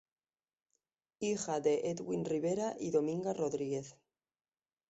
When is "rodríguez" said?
3.35-3.99